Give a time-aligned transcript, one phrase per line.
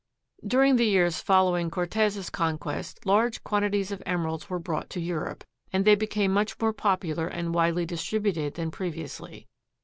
[0.43, 5.85] During the years following Cortez' conquest large quantities of emeralds were brought to Europe, and
[5.85, 9.47] they became much more popular and widely distributed than previously.